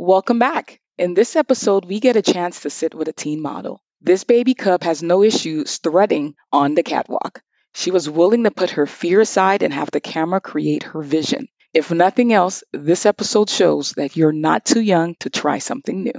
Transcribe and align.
Welcome 0.00 0.38
back. 0.38 0.78
In 0.96 1.14
this 1.14 1.34
episode, 1.34 1.84
we 1.84 1.98
get 1.98 2.14
a 2.14 2.22
chance 2.22 2.60
to 2.60 2.70
sit 2.70 2.94
with 2.94 3.08
a 3.08 3.12
teen 3.12 3.42
model. 3.42 3.82
This 4.00 4.22
baby 4.22 4.54
cub 4.54 4.84
has 4.84 5.02
no 5.02 5.24
issue 5.24 5.64
strutting 5.64 6.36
on 6.52 6.76
the 6.76 6.84
catwalk. 6.84 7.42
She 7.74 7.90
was 7.90 8.08
willing 8.08 8.44
to 8.44 8.52
put 8.52 8.70
her 8.70 8.86
fear 8.86 9.20
aside 9.20 9.64
and 9.64 9.74
have 9.74 9.90
the 9.90 9.98
camera 9.98 10.40
create 10.40 10.84
her 10.84 11.02
vision. 11.02 11.48
If 11.74 11.90
nothing 11.90 12.32
else, 12.32 12.62
this 12.72 13.06
episode 13.06 13.50
shows 13.50 13.90
that 13.96 14.16
you're 14.16 14.30
not 14.30 14.64
too 14.64 14.80
young 14.80 15.16
to 15.18 15.30
try 15.30 15.58
something 15.58 16.04
new. 16.04 16.12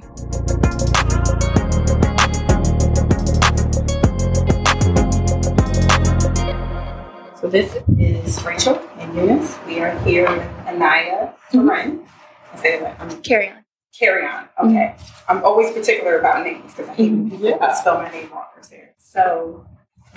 So 7.39 7.47
this 7.47 7.77
is 7.97 8.43
Rachel 8.43 8.75
and 8.97 9.15
Eunice. 9.15 9.57
We 9.65 9.79
are 9.79 9.97
here 9.99 10.29
with 10.29 10.43
Enaiya 10.67 11.33
Turin. 11.49 11.69
I 11.71 12.55
mm-hmm. 12.55 12.57
say 12.57 12.79
that. 12.81 12.99
I'm 12.99 13.21
Carry 13.21 13.51
on. 13.51 13.63
Carry 13.99 14.25
on. 14.25 14.47
Okay. 14.63 14.95
I'm 15.27 15.43
always 15.43 15.73
particular 15.73 16.17
about 16.19 16.45
names 16.45 16.73
because 16.73 16.89
I 16.89 16.93
hate 16.93 17.11
when 17.11 17.29
people 17.29 17.47
Yeah. 17.49 17.73
spell 17.73 17.95
my 17.97 18.09
name 18.09 18.29
wrong 18.31 18.45
or 18.55 18.63
there. 18.69 18.93
So 18.97 19.65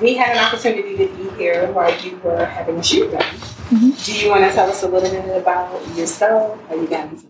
we 0.01 0.15
had 0.15 0.37
an 0.37 0.45
opportunity 0.45 0.97
to 0.99 1.09
be 1.17 1.29
here 1.37 1.67
while 1.73 1.93
you 2.01 2.17
were 2.23 2.45
having 2.45 2.77
a 2.79 2.83
shoot 2.83 3.11
done. 3.11 3.23
Mhm. 3.23 4.05
Do 4.07 4.13
you 4.17 4.31
want 4.31 4.45
to 4.45 4.53
tell 4.53 4.71
us 4.71 4.85
a 4.85 4.89
little 4.89 5.11
bit 5.11 5.37
about 5.37 5.69
yourself? 5.97 6.61
How 6.69 6.77
you 6.77 6.87
got 6.87 7.09
into 7.11 7.27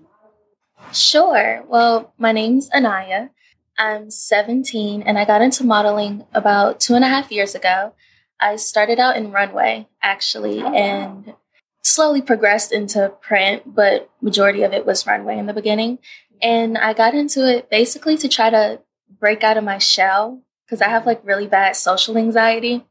Sure. 0.93 1.65
Well, 1.69 2.13
my 2.19 2.33
name's 2.33 2.69
Enaiya. 2.71 3.31
I'm 3.79 4.11
17 4.11 5.01
and 5.03 5.19
I 5.19 5.25
got 5.25 5.41
into 5.41 5.65
modeling 5.65 6.27
about 6.35 6.81
two 6.81 6.95
and 6.95 7.03
a 7.05 7.09
half 7.09 7.33
years 7.33 7.55
ago. 7.55 7.95
I 8.39 8.57
started 8.57 9.01
out 9.01 9.17
in 9.17 9.33
runway, 9.33 9.89
actually, 10.03 10.61
Oh, 10.61 10.67
wow. 10.69 10.75
and 10.75 11.35
slowly 11.83 12.21
progressed 12.21 12.73
into 12.73 13.09
print, 13.23 13.63
but 13.75 14.11
majority 14.21 14.63
of 14.65 14.75
it 14.75 14.85
was 14.85 15.07
runway 15.07 15.39
in 15.39 15.47
the 15.47 15.55
beginning. 15.55 15.99
And 16.43 16.77
I 16.77 16.93
got 16.93 17.15
into 17.15 17.49
it 17.49 17.71
basically 17.71 18.17
to 18.19 18.29
try 18.29 18.51
to 18.51 18.81
break 19.21 19.45
out 19.45 19.57
of 19.57 19.65
my 19.65 19.79
shell 19.79 20.43
because 20.67 20.83
I 20.83 20.89
have 20.89 21.07
like 21.07 21.21
really 21.25 21.47
bad 21.47 21.77
social 21.77 22.19
anxiety. 22.19 22.85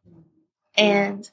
And 0.77 1.29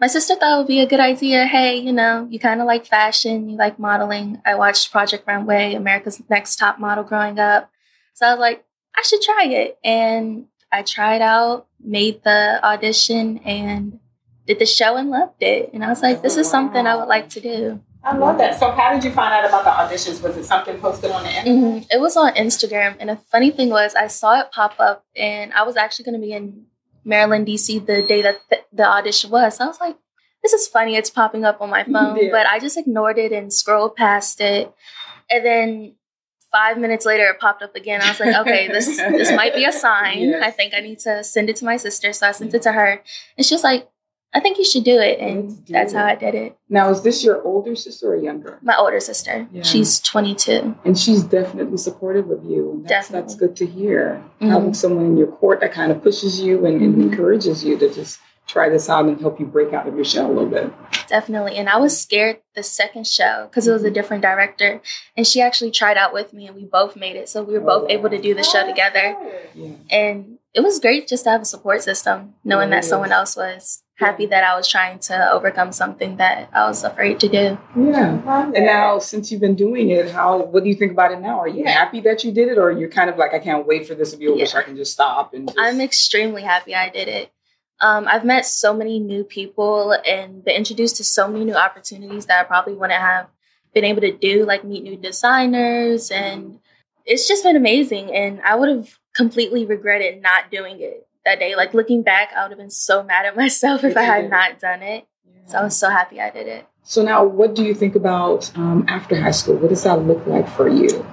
my 0.00 0.06
sister 0.06 0.34
thought 0.34 0.54
it 0.54 0.58
would 0.58 0.66
be 0.66 0.80
a 0.80 0.86
good 0.86 1.00
idea. 1.00 1.44
Hey, 1.44 1.76
you 1.76 1.92
know, 1.92 2.26
you 2.30 2.38
kind 2.38 2.60
of 2.60 2.66
like 2.66 2.86
fashion, 2.86 3.50
you 3.50 3.56
like 3.56 3.78
modeling. 3.78 4.40
I 4.46 4.54
watched 4.54 4.90
Project 4.92 5.26
Runway, 5.26 5.74
America's 5.74 6.22
Next 6.30 6.56
Top 6.56 6.78
Model 6.78 7.04
growing 7.04 7.38
up. 7.38 7.70
So 8.14 8.26
I 8.26 8.30
was 8.30 8.40
like, 8.40 8.64
I 8.96 9.02
should 9.02 9.22
try 9.22 9.44
it. 9.46 9.78
And 9.84 10.46
I 10.72 10.82
tried 10.82 11.20
out, 11.20 11.66
made 11.80 12.22
the 12.22 12.64
audition, 12.64 13.38
and 13.38 14.00
did 14.46 14.58
the 14.58 14.66
show 14.66 14.96
and 14.96 15.10
loved 15.10 15.42
it. 15.42 15.70
And 15.74 15.84
I 15.84 15.88
was 15.88 16.02
like, 16.02 16.22
this 16.22 16.36
is 16.36 16.48
something 16.48 16.86
I 16.86 16.96
would 16.96 17.08
like 17.08 17.28
to 17.30 17.40
do. 17.40 17.80
I 18.08 18.16
love 18.16 18.38
that. 18.38 18.58
So 18.58 18.70
how 18.70 18.92
did 18.94 19.04
you 19.04 19.10
find 19.10 19.32
out 19.34 19.44
about 19.48 19.64
the 19.64 19.70
auditions? 19.70 20.22
Was 20.22 20.36
it 20.36 20.44
something 20.44 20.78
posted 20.80 21.10
on 21.10 21.24
the 21.24 21.30
internet? 21.30 21.56
Mhm. 21.62 21.86
It 21.94 22.00
was 22.00 22.16
on 22.16 22.32
Instagram. 22.34 22.96
And 23.00 23.10
the 23.10 23.16
funny 23.16 23.50
thing 23.50 23.68
was, 23.68 23.94
I 23.94 24.06
saw 24.06 24.40
it 24.40 24.50
pop 24.50 24.74
up, 24.78 25.04
and 25.16 25.52
I 25.52 25.62
was 25.64 25.76
actually 25.76 26.06
going 26.06 26.20
to 26.20 26.26
be 26.26 26.32
in 26.32 26.66
Maryland, 27.04 27.46
DC 27.46 27.78
the 27.84 28.00
day 28.02 28.22
that 28.22 28.38
th- 28.50 28.64
the 28.72 28.86
audition 28.86 29.30
was. 29.30 29.56
So 29.56 29.64
I 29.64 29.66
was 29.66 29.80
like, 29.80 29.96
this 30.42 30.52
is 30.52 30.68
funny. 30.68 30.96
It's 30.96 31.10
popping 31.10 31.44
up 31.44 31.60
on 31.60 31.68
my 31.70 31.84
phone. 31.92 32.16
Yeah. 32.16 32.30
But 32.30 32.46
I 32.46 32.58
just 32.58 32.78
ignored 32.78 33.18
it 33.18 33.32
and 33.32 33.52
scrolled 33.52 33.94
past 33.96 34.40
it. 34.40 34.72
And 35.30 35.44
then 35.44 35.94
five 36.50 36.78
minutes 36.78 37.04
later, 37.04 37.24
it 37.28 37.38
popped 37.40 37.62
up 37.62 37.74
again. 37.76 38.00
I 38.00 38.08
was 38.08 38.20
like, 38.20 38.34
okay, 38.36 38.68
this 38.68 38.86
this 38.96 39.32
might 39.32 39.54
be 39.54 39.64
a 39.66 39.72
sign. 39.86 40.20
Yes. 40.20 40.42
I 40.42 40.50
think 40.50 40.72
I 40.74 40.80
need 40.80 40.98
to 41.00 41.22
send 41.24 41.50
it 41.50 41.56
to 41.56 41.64
my 41.66 41.76
sister. 41.76 42.12
So 42.14 42.26
I 42.28 42.32
sent 42.32 42.54
it 42.54 42.62
to 42.62 42.72
her. 42.72 43.02
And 43.36 43.44
she 43.44 43.54
was 43.54 43.62
like, 43.64 43.88
I 44.34 44.40
think 44.40 44.58
you 44.58 44.64
should 44.64 44.84
do 44.84 44.98
it. 44.98 45.18
And 45.20 45.64
do 45.64 45.72
that's 45.72 45.92
how. 45.92 46.04
I 46.04 46.14
did 46.14 46.34
it. 46.34 46.56
Now, 46.68 46.90
is 46.90 47.02
this 47.02 47.24
your 47.24 47.42
older 47.42 47.74
sister 47.74 48.12
or 48.12 48.16
younger? 48.16 48.58
My 48.62 48.76
older 48.76 49.00
sister, 49.00 49.48
Yeah. 49.52 49.62
she's 49.62 50.00
22. 50.00 50.74
And 50.84 50.98
she's 50.98 51.22
definitely 51.22 51.78
supportive 51.78 52.30
of 52.30 52.44
you. 52.44 52.80
That's, 52.82 53.08
Definitely. 53.08 53.20
that's 53.22 53.34
good 53.36 53.56
to 53.56 53.66
hear. 53.66 54.22
Mhm. 54.40 54.48
Having 54.50 54.74
someone 54.74 55.06
in 55.06 55.16
your 55.16 55.28
court 55.28 55.60
that 55.60 55.72
kind 55.72 55.90
of 55.90 56.02
pushes 56.02 56.40
you 56.40 56.66
and, 56.66 56.80
and 56.82 56.94
Mhm. 56.96 57.02
encourages 57.10 57.64
you 57.64 57.78
to 57.78 57.88
just 57.92 58.18
try 58.46 58.68
this 58.68 58.88
out 58.88 59.04
and 59.06 59.20
help 59.20 59.38
you 59.40 59.46
break 59.46 59.72
out 59.74 59.86
of 59.88 59.94
your 59.94 60.04
shell 60.04 60.26
a 60.26 60.32
little 60.32 60.48
bit. 60.48 60.70
Definitely. 61.08 61.56
And 61.56 61.68
I 61.68 61.76
was 61.78 61.98
scared 61.98 62.38
the 62.54 62.62
second 62.62 63.06
show 63.06 63.46
because 63.48 63.66
it 63.66 63.72
was 63.72 63.84
a 63.84 63.90
different 63.90 64.22
director. 64.22 64.80
And 65.16 65.26
she 65.26 65.40
actually 65.42 65.70
tried 65.70 65.96
out 65.98 66.12
with 66.14 66.32
me 66.32 66.46
and 66.46 66.56
we 66.56 66.64
both 66.64 66.96
made 66.96 67.16
it. 67.16 67.28
So 67.28 67.42
we 67.42 67.54
were 67.54 67.60
both 67.60 67.84
Oh, 67.84 67.92
able 67.92 68.08
to 68.10 68.18
do 68.18 68.34
the 68.34 68.42
show 68.42 68.66
together. 68.66 69.16
Yeah. 69.54 69.72
And 69.90 70.38
it 70.54 70.60
was 70.60 70.80
great 70.80 71.08
just 71.08 71.24
to 71.24 71.30
have 71.30 71.42
a 71.42 71.46
support 71.46 71.82
system, 71.82 72.34
knowing 72.44 72.70
that 72.70 72.76
Yes. 72.76 72.88
someone 72.88 73.12
else 73.12 73.36
was 73.36 73.82
happy 73.98 74.26
that 74.26 74.44
I 74.44 74.56
was 74.56 74.68
trying 74.68 75.00
to 75.00 75.30
overcome 75.32 75.72
something 75.72 76.16
that 76.18 76.48
I 76.52 76.68
was 76.68 76.84
afraid 76.84 77.18
to 77.20 77.28
do. 77.28 77.58
Yeah. 77.76 78.52
And 78.54 78.64
now, 78.64 79.00
since 79.00 79.30
you've 79.32 79.40
been 79.40 79.56
doing 79.56 79.90
it, 79.90 80.10
how 80.10 80.38
what 80.44 80.62
do 80.62 80.68
you 80.68 80.76
think 80.76 80.92
about 80.92 81.10
it 81.10 81.20
now? 81.20 81.40
Are 81.40 81.48
you 81.48 81.64
Yeah. 81.64 81.70
happy 81.70 82.00
that 82.02 82.22
you 82.22 82.30
did 82.30 82.48
it, 82.48 82.58
or 82.58 82.70
you're 82.70 82.88
kind 82.88 83.10
of 83.10 83.18
like, 83.18 83.34
I 83.34 83.40
can't 83.40 83.66
wait 83.66 83.86
for 83.88 83.94
this 83.96 84.12
to 84.12 84.16
be 84.16 84.28
over 84.28 84.38
Yeah. 84.38 84.44
so 84.46 84.58
I 84.58 84.62
can 84.62 84.76
just 84.76 84.92
stop 84.92 85.34
and 85.34 85.48
just. 85.48 85.58
I'm 85.58 85.80
extremely 85.80 86.42
happy 86.42 86.74
I 86.76 86.88
did 86.90 87.08
it. 87.08 87.32
Um, 87.80 88.06
I've 88.08 88.24
met 88.24 88.46
so 88.46 88.72
many 88.72 89.00
new 89.00 89.24
people 89.24 89.92
and 90.06 90.44
been 90.44 90.54
introduced 90.56 90.96
to 90.96 91.04
so 91.04 91.26
many 91.28 91.44
new 91.44 91.54
opportunities 91.54 92.26
that 92.26 92.40
I 92.40 92.44
probably 92.44 92.74
wouldn't 92.74 93.00
have 93.00 93.26
been 93.74 93.84
able 93.84 94.00
to 94.02 94.12
do, 94.12 94.44
like 94.44 94.62
meet 94.64 94.84
new 94.84 94.96
designers. 94.96 96.10
And 96.12 96.60
it's 97.04 97.26
just 97.26 97.42
been 97.42 97.56
amazing. 97.56 98.14
And 98.14 98.40
I 98.42 98.54
would 98.54 98.68
have 98.68 98.96
completely 99.14 99.66
regretted 99.66 100.22
not 100.22 100.50
doing 100.52 100.80
it 100.80 101.07
that 101.28 101.38
day. 101.38 101.54
Like 101.54 101.74
looking 101.74 102.02
back, 102.02 102.32
I 102.34 102.42
would 102.42 102.50
have 102.50 102.58
been 102.58 102.70
so 102.70 103.02
mad 103.02 103.26
at 103.26 103.36
myself 103.44 103.84
if 103.84 103.96
I 103.96 104.02
had 104.02 104.30
not 104.30 104.58
done 104.58 104.82
it. 104.82 105.06
So 105.46 105.58
I 105.58 105.62
was 105.64 105.76
so 105.76 105.88
happy 105.88 106.20
I 106.20 106.30
did 106.30 106.46
it. 106.46 106.66
So 106.82 107.02
now, 107.02 107.24
what 107.24 107.54
do 107.54 107.64
you 107.64 107.74
think 107.74 107.94
about 107.94 108.50
um, 108.56 108.84
after 108.88 109.18
high 109.20 109.30
school? 109.30 109.56
What 109.56 109.68
does 109.68 109.84
that 109.84 110.00
look 110.02 110.26
like 110.26 110.48
for 110.48 110.68
you? 110.68 111.06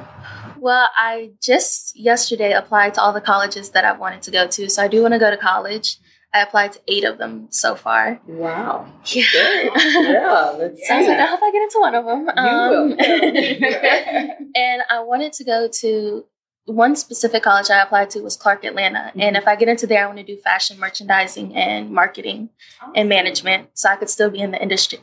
Well, 0.57 0.89
I 0.95 1.31
just 1.41 1.97
yesterday 1.97 2.53
applied 2.53 2.95
to 2.95 3.01
all 3.01 3.13
the 3.13 3.21
colleges 3.21 3.71
that 3.71 3.85
I 3.85 3.91
wanted 3.91 4.21
to 4.23 4.31
go 4.31 4.47
to. 4.47 4.69
So 4.69 4.81
I 4.81 4.87
do 4.87 5.01
want 5.01 5.13
to 5.13 5.19
go 5.19 5.29
to 5.29 5.37
college. 5.37 5.97
I 6.33 6.41
applied 6.41 6.73
to 6.73 6.81
eight 6.87 7.05
of 7.05 7.17
them 7.17 7.47
so 7.49 7.75
far. 7.75 8.19
Wow. 8.27 8.91
Yeah. 9.05 9.23
Yeah. 9.33 10.55
Let's 10.57 10.87
So 10.87 10.93
I 10.93 10.97
was 10.97 11.07
like. 11.07 11.19
I 11.19 11.25
hope 11.27 11.39
I 11.41 11.51
get 11.51 11.61
into 11.61 11.79
one 11.79 11.95
of 11.95 12.05
them. 12.05 12.19
You 12.25 12.53
will. 12.71 14.51
and 14.55 14.81
I 14.89 15.01
wanted 15.01 15.33
to 15.33 15.43
go 15.43 15.69
to 15.81 16.25
one 16.65 16.95
specific 16.95 17.43
college 17.43 17.69
I 17.69 17.81
applied 17.81 18.09
to 18.11 18.21
was 18.21 18.35
Clark 18.35 18.63
Atlanta. 18.63 19.11
And 19.17 19.37
if 19.37 19.47
I 19.47 19.55
get 19.55 19.67
into 19.69 19.85
there, 19.87 20.03
I 20.03 20.07
want 20.07 20.17
to 20.17 20.23
do 20.23 20.37
fashion 20.37 20.79
merchandising 20.79 21.55
and 21.55 21.91
marketing 21.91 22.49
and 22.95 23.07
management, 23.07 23.69
so 23.73 23.89
I 23.89 23.95
could 23.95 24.09
still 24.09 24.29
be 24.29 24.39
in 24.39 24.51
the 24.51 24.61
industry. 24.61 24.99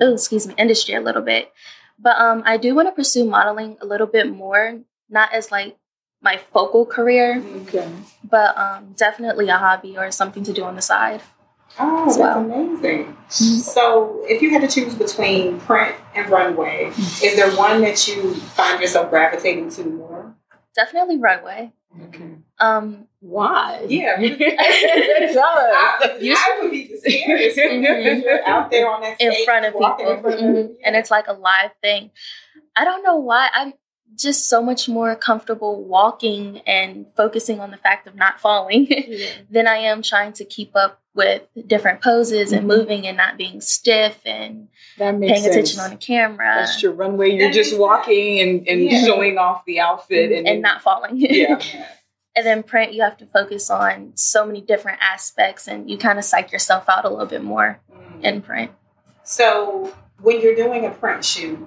Oh, 0.00 0.14
excuse 0.14 0.46
me, 0.46 0.54
industry 0.58 0.94
a 0.94 1.00
little 1.00 1.22
bit. 1.22 1.50
But 1.98 2.18
um, 2.20 2.42
I 2.44 2.56
do 2.58 2.74
want 2.74 2.88
to 2.88 2.92
pursue 2.92 3.24
modeling 3.24 3.76
a 3.80 3.86
little 3.86 4.06
bit 4.06 4.30
more, 4.30 4.80
not 5.08 5.32
as 5.32 5.50
like 5.50 5.76
my 6.20 6.36
focal 6.36 6.84
career, 6.84 7.42
Okay. 7.62 7.88
but 8.28 8.56
um, 8.58 8.92
definitely 8.96 9.48
a 9.48 9.56
hobby 9.56 9.96
or 9.96 10.10
something 10.10 10.42
to 10.44 10.52
do 10.52 10.64
on 10.64 10.74
the 10.76 10.82
side. 10.82 11.22
Oh, 11.78 12.06
that's 12.06 12.18
well. 12.18 12.38
amazing. 12.38 13.16
So, 13.28 14.22
if 14.24 14.42
you 14.42 14.50
had 14.50 14.62
to 14.62 14.68
choose 14.68 14.94
between 14.94 15.60
print 15.60 15.94
and 16.14 16.28
runway, 16.28 16.86
is 17.22 17.36
there 17.36 17.54
one 17.56 17.82
that 17.82 18.08
you 18.08 18.34
find 18.34 18.80
yourself 18.80 19.10
gravitating 19.10 19.70
to 19.70 19.84
more? 19.84 20.34
Definitely 20.74 21.18
runway. 21.18 21.72
Okay. 22.08 22.24
Um, 22.60 23.06
Why? 23.20 23.84
Yeah. 23.88 24.16
Tell 24.18 24.28
us. 24.28 25.38
I, 25.40 26.18
I 26.36 26.58
would 26.62 26.70
be 26.70 26.86
the 26.88 26.98
scariest 26.98 27.56
when 27.56 27.82
you're 28.22 28.46
out 28.46 28.70
there 28.70 28.88
on 28.90 29.00
that 29.00 29.20
in 29.20 29.44
front 29.44 29.64
of 29.66 29.72
people, 29.72 29.80
walking 29.80 30.06
in 30.08 30.20
front 30.20 30.34
of 30.40 30.44
Mhm. 30.44 30.74
and 30.84 30.96
it's 30.96 31.10
like 31.10 31.26
a 31.28 31.32
live 31.32 31.70
thing. 31.82 32.10
I 32.76 32.84
don't 32.84 33.02
know 33.02 33.16
why 33.16 33.48
I'm 33.52 33.72
just 34.16 34.48
so 34.48 34.62
much 34.62 34.88
more 34.88 35.14
comfortable 35.16 35.82
walking 35.84 36.58
and 36.66 37.06
focusing 37.16 37.60
on 37.60 37.70
the 37.70 37.76
fact 37.76 38.06
of 38.06 38.14
not 38.14 38.40
falling 38.40 38.88
than 39.50 39.66
I 39.66 39.76
am 39.78 40.02
trying 40.02 40.32
to 40.34 40.44
keep 40.44 40.76
up 40.76 41.00
with 41.18 41.42
different 41.66 42.00
poses 42.00 42.52
and 42.52 42.62
Mhm. 42.62 42.76
moving 42.78 43.06
and 43.06 43.16
not 43.16 43.36
being 43.36 43.60
stiff 43.60 44.16
and 44.24 44.68
That 44.98 45.16
makes 45.16 45.32
paying 45.32 45.42
sense. 45.42 45.54
attention 45.56 45.80
on 45.80 45.90
the 45.90 45.96
camera 45.96 46.54
That's 46.60 46.80
your 46.82 46.92
runway. 46.92 47.30
You're 47.32 47.50
just 47.50 47.76
walking 47.76 48.40
and, 48.40 48.66
and 48.68 48.80
Yeah. 48.84 49.04
showing 49.04 49.36
off 49.36 49.64
the 49.66 49.80
outfit 49.80 50.30
and, 50.32 50.46
and 50.46 50.62
not 50.62 50.80
falling. 50.80 51.16
Yeah. 51.16 51.60
and 52.36 52.46
then 52.46 52.62
print, 52.62 52.92
you 52.94 53.02
have 53.02 53.16
to 53.18 53.26
focus 53.26 53.68
on 53.68 54.12
so 54.14 54.46
many 54.46 54.60
different 54.60 55.00
aspects 55.02 55.66
and 55.66 55.90
you 55.90 55.98
kind 55.98 56.18
of 56.20 56.24
psych 56.24 56.52
yourself 56.52 56.84
out 56.88 57.04
a 57.04 57.08
little 57.10 57.26
bit 57.26 57.42
more 57.42 57.80
Mm. 57.92 58.24
in 58.24 58.40
print. 58.40 58.70
So, 59.24 59.92
when 60.22 60.40
you're 60.40 60.54
doing 60.54 60.86
a 60.86 60.90
print 60.90 61.24
shoot, 61.24 61.58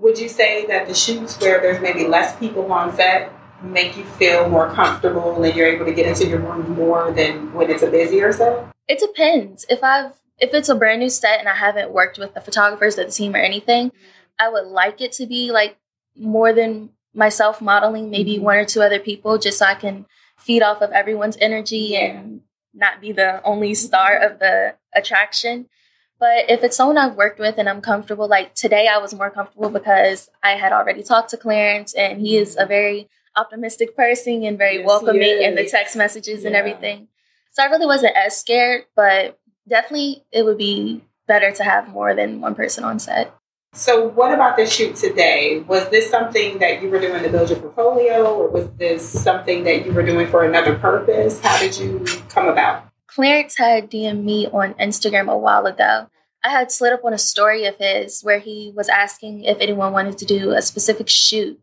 would 0.00 0.18
you 0.18 0.28
say 0.28 0.66
that 0.66 0.88
the 0.88 0.94
shoots 0.94 1.40
where 1.40 1.60
there's 1.60 1.80
maybe 1.80 2.06
less 2.06 2.34
people 2.36 2.70
on 2.72 2.94
set 2.94 3.30
make 3.62 3.96
you 3.96 4.04
feel 4.04 4.48
more 4.48 4.68
comfortable 4.70 5.42
and 5.42 5.54
you're 5.56 5.66
able 5.66 5.86
to 5.86 5.92
get 5.92 6.06
into 6.06 6.26
your 6.26 6.40
room 6.40 6.70
more 6.76 7.10
than 7.12 7.52
when 7.54 7.70
it's 7.70 7.82
a 7.82 7.90
busier 7.90 8.32
set? 8.32 8.64
It 8.88 8.98
depends. 8.98 9.64
If 9.68 9.82
I've 9.82 10.12
if 10.38 10.52
it's 10.52 10.68
a 10.68 10.74
brand 10.74 11.00
new 11.00 11.08
set 11.08 11.38
and 11.40 11.48
I 11.48 11.54
haven't 11.54 11.92
worked 11.92 12.18
with 12.18 12.34
the 12.34 12.42
photographers 12.42 12.98
or 12.98 13.04
the 13.04 13.10
team 13.10 13.34
or 13.34 13.38
anything, 13.38 13.90
I 14.38 14.50
would 14.50 14.66
like 14.66 15.00
it 15.00 15.12
to 15.12 15.26
be 15.26 15.50
like 15.50 15.78
more 16.14 16.52
than 16.52 16.90
myself 17.14 17.62
modeling, 17.62 18.10
maybe 18.10 18.36
Mhm. 18.36 18.42
one 18.42 18.56
or 18.58 18.64
two 18.66 18.82
other 18.82 18.98
people, 18.98 19.38
just 19.38 19.58
so 19.58 19.64
I 19.64 19.74
can 19.74 20.04
feed 20.38 20.62
off 20.62 20.82
of 20.82 20.92
everyone's 20.92 21.38
energy 21.40 21.78
Yeah. 21.92 22.00
and 22.00 22.42
not 22.74 23.00
be 23.00 23.12
the 23.12 23.42
only 23.44 23.72
star 23.74 24.14
of 24.18 24.38
the 24.40 24.74
attraction. 24.94 25.70
But 26.18 26.50
if 26.50 26.62
it's 26.62 26.76
someone 26.76 26.98
I've 26.98 27.16
worked 27.16 27.38
with 27.38 27.56
and 27.56 27.68
I'm 27.68 27.80
comfortable, 27.80 28.28
like 28.28 28.54
today 28.54 28.88
I 28.88 28.98
was 28.98 29.14
more 29.14 29.30
comfortable 29.30 29.70
because 29.70 30.28
I 30.42 30.52
had 30.56 30.72
already 30.72 31.02
talked 31.02 31.30
to 31.30 31.38
Clarence 31.38 31.94
and 31.94 32.20
he 32.20 32.36
is 32.36 32.56
a 32.58 32.66
very 32.66 33.08
optimistic 33.36 33.96
person 33.96 34.44
and 34.44 34.58
very 34.58 34.78
Yes, 34.78 34.86
welcoming 34.86 35.40
in 35.42 35.54
the 35.54 35.66
text 35.66 35.96
messages 35.96 36.44
and 36.44 36.54
everything. 36.54 37.08
So 37.56 37.62
I 37.62 37.66
really 37.68 37.86
wasn't 37.86 38.14
as 38.14 38.36
scared, 38.36 38.84
but 38.94 39.38
definitely 39.66 40.26
it 40.30 40.44
would 40.44 40.58
be 40.58 41.00
better 41.26 41.50
to 41.52 41.64
have 41.64 41.88
more 41.88 42.14
than 42.14 42.42
one 42.42 42.54
person 42.54 42.84
on 42.84 42.98
set. 42.98 43.34
So, 43.72 44.08
what 44.08 44.34
about 44.34 44.58
the 44.58 44.66
shoot 44.66 44.94
today? 44.94 45.60
Was 45.66 45.88
this 45.88 46.10
something 46.10 46.58
that 46.58 46.82
you 46.82 46.90
were 46.90 47.00
doing 47.00 47.22
to 47.22 47.30
build 47.30 47.48
your 47.48 47.58
portfolio, 47.58 48.26
or 48.26 48.50
was 48.50 48.68
this 48.72 49.08
something 49.08 49.64
that 49.64 49.86
you 49.86 49.92
were 49.92 50.02
doing 50.02 50.26
for 50.26 50.44
another 50.44 50.74
purpose? 50.74 51.40
How 51.40 51.58
did 51.58 51.78
you 51.78 52.04
come 52.28 52.46
about? 52.46 52.90
Clarence 53.06 53.56
had 53.56 53.90
DM'd 53.90 54.22
me 54.22 54.48
on 54.48 54.74
Instagram 54.74 55.32
a 55.32 55.38
while 55.38 55.64
ago. 55.64 56.08
I 56.44 56.50
had 56.50 56.70
slid 56.70 56.92
up 56.92 57.06
on 57.06 57.14
a 57.14 57.18
story 57.18 57.64
of 57.64 57.76
his 57.76 58.20
where 58.20 58.38
he 58.38 58.70
was 58.76 58.90
asking 58.90 59.44
if 59.44 59.56
anyone 59.60 59.94
wanted 59.94 60.18
to 60.18 60.26
do 60.26 60.50
a 60.50 60.60
specific 60.60 61.08
shoot. 61.08 61.58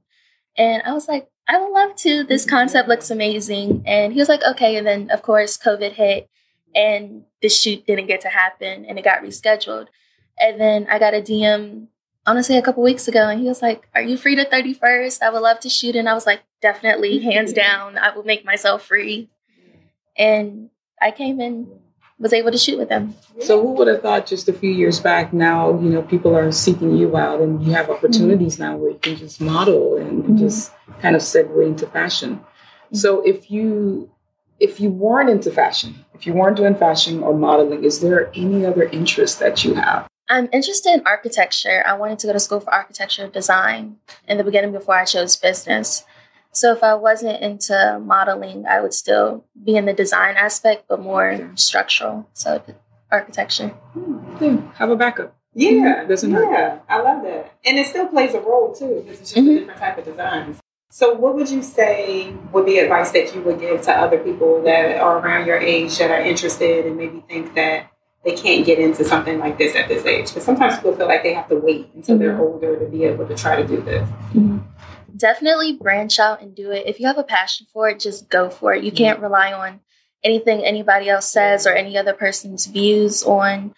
And 0.57 0.81
I 0.87 0.93
was 0.93 1.07
like, 1.07 1.29
I 1.47 1.59
would 1.59 1.71
love 1.71 1.95
to. 1.97 2.23
This 2.23 2.45
mm-hmm. 2.45 2.55
concept 2.55 2.89
looks 2.89 3.11
amazing. 3.11 3.83
And 3.85 4.13
he 4.13 4.19
was 4.19 4.29
like, 4.29 4.43
okay. 4.43 4.77
And 4.77 4.87
then, 4.87 5.09
of 5.09 5.21
course, 5.21 5.57
COVID 5.57 5.93
hit 5.93 6.29
and 6.75 7.23
the 7.41 7.49
shoot 7.49 7.85
didn't 7.85 8.07
get 8.07 8.21
to 8.21 8.29
happen 8.29 8.85
and 8.85 8.97
it 8.97 9.03
got 9.03 9.21
rescheduled. 9.21 9.87
And 10.39 10.59
then 10.59 10.87
I 10.89 10.99
got 10.99 11.13
a 11.13 11.21
DM, 11.21 11.87
honestly, 12.25 12.57
a 12.57 12.61
couple 12.61 12.81
weeks 12.81 13.07
ago, 13.07 13.27
and 13.29 13.39
he 13.39 13.47
was 13.47 13.61
like, 13.61 13.87
Are 13.93 14.01
you 14.01 14.17
free 14.17 14.35
the 14.35 14.45
31st? 14.45 15.21
I 15.21 15.29
would 15.29 15.41
love 15.41 15.59
to 15.61 15.69
shoot. 15.69 15.95
And 15.95 16.09
I 16.09 16.13
was 16.13 16.25
like, 16.25 16.41
Definitely, 16.61 17.19
hands 17.19 17.53
down, 17.65 17.97
I 17.97 18.15
will 18.15 18.23
make 18.23 18.43
myself 18.43 18.83
free. 18.83 19.29
And 20.17 20.69
I 21.01 21.11
came 21.11 21.39
and 21.39 21.67
was 22.23 22.33
able 22.33 22.51
to 22.51 22.57
shoot 22.57 22.79
with 22.79 22.89
them. 22.89 23.13
So 23.41 23.61
who 23.61 23.73
would 23.73 23.87
have 23.89 24.01
thought 24.01 24.25
just 24.25 24.47
a 24.49 24.53
few 24.53 24.71
years 24.71 24.99
back? 24.99 25.33
Now 25.33 25.77
you 25.79 25.89
know 25.89 26.01
people 26.01 26.35
are 26.35 26.51
seeking 26.51 26.95
you 26.97 27.15
out, 27.15 27.41
and 27.41 27.61
you 27.63 27.73
have 27.73 27.89
opportunities 27.91 28.57
now 28.57 28.77
where 28.77 28.91
you 28.91 28.97
can 28.99 29.17
just 29.17 29.39
model 29.41 29.97
and 29.97 30.23
Mhm. 30.23 30.39
just 30.39 30.71
kind 31.01 31.15
of 31.15 31.21
segue 31.21 31.63
into 31.67 31.85
fashion. 31.85 32.39
So 32.93 33.21
if 33.21 33.51
you 33.51 34.09
if 34.59 34.79
you 34.79 34.89
weren't 34.89 35.29
into 35.29 35.51
fashion, 35.51 35.93
if 36.13 36.25
you 36.25 36.33
weren't 36.33 36.55
doing 36.55 36.75
fashion 36.75 37.21
or 37.21 37.33
modeling, 37.35 37.83
is 37.83 37.99
there 37.99 38.31
any 38.33 38.65
other 38.65 38.83
interest 38.83 39.39
that 39.39 39.65
you 39.65 39.73
have? 39.73 40.07
I'm 40.29 40.47
interested 40.53 40.93
in 40.93 41.01
architecture. 41.05 41.83
I 41.85 41.93
wanted 41.93 42.19
to 42.19 42.27
go 42.27 42.33
to 42.33 42.39
school 42.39 42.61
for 42.61 42.73
architecture 42.73 43.27
design 43.27 43.97
in 44.27 44.37
the 44.37 44.43
beginning 44.43 44.71
before 44.71 44.95
I 44.95 45.03
chose 45.03 45.35
business. 45.35 46.05
So 46.53 46.71
if 46.71 46.83
I 46.83 46.93
wasn't 46.93 47.41
into 47.41 47.99
modeling, 48.03 48.65
I 48.67 48.79
would 48.81 48.93
still 48.93 49.43
be 49.65 49.75
in 49.75 49.85
the 49.85 49.93
design 49.93 50.35
aspect, 50.37 50.85
but 50.87 51.01
more 51.01 51.31
Okay. 51.31 51.47
structural. 51.55 52.27
So 52.33 52.61
architecture. 53.11 53.71
Yeah, 54.39 54.57
have 54.75 54.89
a 54.89 54.95
backup. 54.95 55.35
Yeah, 55.55 56.03
Doesn't 56.05 56.31
yeah, 56.31 56.37
hurt. 56.37 56.81
I 56.89 56.99
love 57.01 57.23
that, 57.23 57.51
and 57.65 57.77
it 57.77 57.85
still 57.85 58.07
plays 58.07 58.33
a 58.33 58.39
role 58.39 58.73
too 58.73 59.03
because 59.03 59.19
it's 59.21 59.33
just 59.33 59.45
Mhm. 59.45 59.55
a 59.55 59.59
different 59.59 59.79
type 59.79 59.97
of 59.99 60.05
designs. 60.05 60.59
So, 60.89 61.13
what 61.13 61.35
would 61.35 61.49
you 61.49 61.61
say 61.61 62.33
would 62.51 62.65
be 62.65 62.77
advice 62.79 63.11
that 63.11 63.33
you 63.35 63.41
would 63.41 63.59
give 63.59 63.81
to 63.83 63.91
other 63.91 64.17
people 64.19 64.61
that 64.63 64.97
are 64.99 65.17
around 65.19 65.45
your 65.47 65.57
age 65.57 65.97
that 65.99 66.09
are 66.11 66.21
interested 66.21 66.85
and 66.85 66.97
maybe 66.97 67.23
think 67.27 67.53
that 67.55 67.85
they 68.23 68.33
can't 68.33 68.65
get 68.65 68.79
into 68.79 69.03
something 69.03 69.37
like 69.39 69.57
this 69.59 69.75
at 69.75 69.87
this 69.87 70.05
age? 70.05 70.27
Because 70.29 70.43
sometimes 70.43 70.75
people 70.77 70.95
feel 70.95 71.07
like 71.07 71.21
they 71.23 71.33
have 71.33 71.49
to 71.49 71.55
wait 71.55 71.89
until 71.95 72.17
they're 72.17 72.33
Mhm. 72.37 72.39
older 72.47 72.75
to 72.77 72.85
be 72.85 73.03
able 73.05 73.27
to 73.27 73.35
try 73.35 73.55
to 73.55 73.63
do 73.67 73.77
this. 73.81 74.07
Definitely 75.23 75.77
branch 75.77 76.19
out 76.19 76.41
and 76.41 76.53
do 76.53 76.71
it. 76.71 76.85
If 76.85 76.99
you 76.99 77.07
have 77.07 77.17
a 77.17 77.23
passion 77.23 77.65
for 77.71 77.87
it, 77.87 78.01
just 78.01 78.29
go 78.29 78.49
for 78.49 78.73
it. 78.73 78.83
You 78.83 78.91
mm-hmm. 78.91 78.97
can't 78.97 79.19
rely 79.21 79.53
on 79.53 79.79
anything 80.21 80.65
anybody 80.65 81.07
else 81.07 81.31
says 81.31 81.65
or 81.65 81.71
any 81.71 81.97
other 81.97 82.11
person's 82.11 82.65
views 82.65 83.23
on 83.23 83.73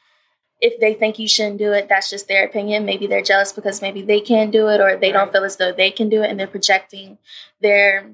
if 0.59 0.79
they 0.79 0.95
think 0.95 1.19
you 1.19 1.27
shouldn't 1.27 1.59
do 1.59 1.71
it, 1.71 1.87
that's 1.87 2.09
just 2.09 2.27
their 2.27 2.45
opinion. 2.45 2.83
Maybe 2.83 3.05
they're 3.05 3.21
jealous 3.21 3.53
because 3.53 3.79
maybe 3.79 4.01
they 4.01 4.19
can 4.21 4.49
do 4.49 4.69
it 4.69 4.81
or 4.81 4.97
they 4.97 5.11
don't 5.11 5.31
feel 5.31 5.43
as 5.43 5.57
though 5.57 5.71
they 5.71 5.91
can 5.91 6.09
do 6.09 6.23
it 6.23 6.31
and 6.31 6.39
they're 6.39 6.47
projecting 6.47 7.19
their 7.61 8.09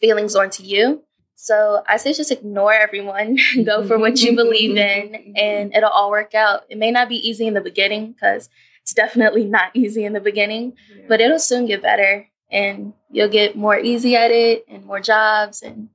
feelings 0.00 0.34
onto 0.34 0.62
you. 0.62 1.02
So 1.34 1.82
I 1.86 1.98
say 1.98 2.14
just 2.14 2.32
ignore 2.32 2.72
everyone, 2.72 3.36
go 3.66 3.86
for 3.86 3.98
what 3.98 4.22
you 4.22 4.34
believe 4.34 4.76
in, 4.78 5.34
and 5.36 5.74
it'll 5.74 5.90
all 5.90 6.10
work 6.10 6.34
out. 6.34 6.62
It 6.70 6.78
may 6.78 6.90
not 6.90 7.10
be 7.10 7.16
easy 7.16 7.46
in 7.46 7.52
the 7.52 7.60
beginning 7.60 8.12
because 8.12 8.48
it's 8.80 8.94
definitely 8.94 9.44
not 9.44 9.70
easy 9.74 10.06
in 10.06 10.14
the 10.14 10.20
beginning, 10.20 10.72
but 11.06 11.20
it'll 11.20 11.38
soon 11.38 11.66
get 11.66 11.82
better 11.82 12.28
and 12.52 12.92
you'll 13.10 13.28
get 13.28 13.56
more 13.56 13.78
easy 13.78 14.14
at 14.14 14.30
it 14.30 14.64
and 14.68 14.84
more 14.84 15.00
jobs 15.00 15.62
and 15.62 15.88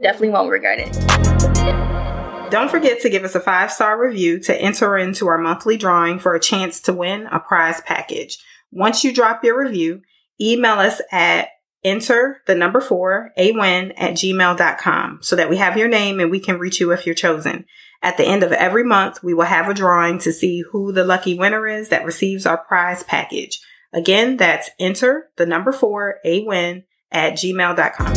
definitely 0.00 0.30
won't 0.30 0.50
regret 0.50 0.78
it. 0.78 2.50
Don't 2.50 2.70
forget 2.70 3.00
to 3.00 3.10
give 3.10 3.24
us 3.24 3.34
a 3.34 3.40
five 3.40 3.72
star 3.72 4.00
review 4.00 4.38
to 4.40 4.54
enter 4.54 4.96
into 4.96 5.26
our 5.26 5.38
monthly 5.38 5.76
drawing 5.76 6.18
for 6.18 6.34
a 6.34 6.40
chance 6.40 6.80
to 6.82 6.92
win 6.92 7.26
a 7.26 7.40
prize 7.40 7.80
package. 7.80 8.38
Once 8.70 9.02
you 9.02 9.12
drop 9.12 9.42
your 9.42 9.58
review, 9.58 10.02
email 10.40 10.78
us 10.78 11.00
at 11.10 11.48
enter 11.82 12.42
the 12.46 12.54
number 12.54 12.80
four 12.80 13.32
a 13.36 13.52
win 13.52 13.92
at 13.92 14.14
gmail.com 14.14 15.18
so 15.22 15.36
that 15.36 15.50
we 15.50 15.56
have 15.56 15.76
your 15.76 15.88
name 15.88 16.20
and 16.20 16.30
we 16.30 16.40
can 16.40 16.58
reach 16.58 16.80
you 16.80 16.92
if 16.92 17.04
you're 17.04 17.14
chosen. 17.14 17.64
At 18.02 18.16
the 18.16 18.26
end 18.26 18.42
of 18.42 18.52
every 18.52 18.84
month, 18.84 19.22
we 19.22 19.34
will 19.34 19.44
have 19.44 19.68
a 19.68 19.74
drawing 19.74 20.18
to 20.20 20.32
see 20.32 20.62
who 20.70 20.92
the 20.92 21.04
lucky 21.04 21.36
winner 21.36 21.66
is 21.66 21.88
that 21.88 22.04
receives 22.04 22.46
our 22.46 22.58
prize 22.58 23.02
package. 23.02 23.60
Again, 23.96 24.36
that's 24.36 24.68
enter 24.78 25.30
the 25.36 25.46
number 25.46 25.72
four 25.72 26.16
a 26.22 26.44
win 26.44 26.84
at 27.10 27.32
gmail.com. 27.32 28.14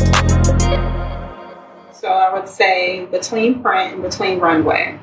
So 1.93 2.09
I 2.09 2.33
would 2.33 2.49
say 2.49 3.05
between 3.05 3.61
print 3.61 3.93
and 3.93 4.01
between 4.03 4.39
runway, 4.39 4.99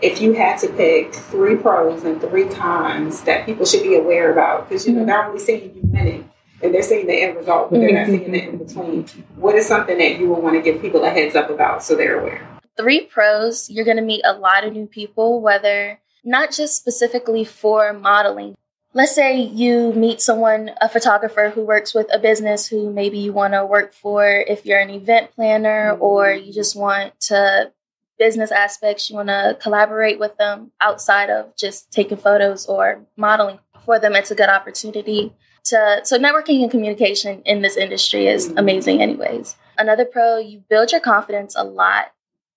if 0.00 0.22
you 0.22 0.32
had 0.32 0.58
to 0.60 0.68
pick 0.68 1.14
three 1.14 1.56
pros 1.56 2.04
and 2.04 2.18
three 2.18 2.48
cons 2.48 3.20
that 3.24 3.44
people 3.44 3.66
should 3.66 3.82
be 3.82 3.94
aware 3.96 4.32
about, 4.32 4.66
because 4.68 4.86
you 4.86 4.94
know 4.94 5.02
Mhm. 5.02 5.06
they're 5.06 5.24
only 5.24 5.38
seeing 5.38 5.64
you 5.74 5.82
winning 5.84 6.30
and 6.62 6.74
they're 6.74 6.82
seeing 6.82 7.06
the 7.06 7.14
end 7.14 7.36
result, 7.36 7.70
but 7.70 7.80
they're 7.80 7.92
not 7.92 8.06
seeing 8.06 8.32
the 8.32 8.42
in 8.42 8.56
between. 8.56 9.06
What 9.36 9.54
is 9.54 9.66
something 9.66 9.98
that 9.98 10.18
you 10.18 10.30
would 10.30 10.42
want 10.42 10.56
to 10.56 10.62
give 10.62 10.80
people 10.80 11.04
a 11.04 11.10
heads 11.10 11.36
up 11.36 11.50
about 11.50 11.82
so 11.82 11.94
they're 11.94 12.20
aware? 12.20 12.40
Three 12.78 13.02
pros, 13.04 13.68
you're 13.68 13.84
going 13.84 13.98
to 13.98 14.02
meet 14.02 14.22
a 14.24 14.32
lot 14.32 14.64
of 14.64 14.72
new 14.72 14.86
people, 14.86 15.42
whether 15.42 16.00
not 16.24 16.52
just 16.52 16.76
specifically 16.76 17.44
for 17.44 17.92
modeling. 17.92 18.54
Let's 18.96 19.14
say 19.14 19.38
you 19.42 19.92
meet 19.92 20.22
someone, 20.22 20.70
a 20.80 20.88
photographer 20.88 21.50
who 21.50 21.66
works 21.66 21.92
with 21.92 22.06
a 22.10 22.18
business 22.18 22.66
who 22.66 22.90
maybe 22.90 23.18
you 23.18 23.30
want 23.30 23.52
to 23.52 23.66
work 23.66 23.92
for 23.92 24.26
if 24.26 24.64
you're 24.64 24.80
an 24.80 24.88
event 24.88 25.32
planner 25.34 25.94
or 26.00 26.32
you 26.32 26.50
just 26.50 26.74
want 26.74 27.12
to 27.28 27.72
business 28.18 28.50
aspects, 28.50 29.10
you 29.10 29.16
want 29.16 29.28
to 29.28 29.58
collaborate 29.60 30.18
with 30.18 30.38
them 30.38 30.72
outside 30.80 31.28
of 31.28 31.54
just 31.58 31.92
taking 31.92 32.16
photos 32.16 32.64
or 32.64 33.04
modeling 33.18 33.58
for 33.84 33.98
them. 33.98 34.14
It's 34.14 34.30
a 34.30 34.34
good 34.34 34.48
opportunity 34.48 35.34
to 35.64 36.00
so 36.02 36.18
networking 36.18 36.62
and 36.62 36.70
communication 36.70 37.42
in 37.44 37.60
this 37.60 37.76
industry 37.76 38.28
is 38.28 38.48
amazing 38.56 39.02
anyways. 39.02 39.56
Another 39.76 40.06
pro, 40.06 40.38
you 40.38 40.62
build 40.70 40.92
your 40.92 41.02
confidence 41.02 41.54
a 41.54 41.64
lot 41.64 42.12